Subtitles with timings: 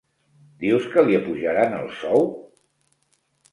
[0.63, 2.27] Dius que li apujaran el sou?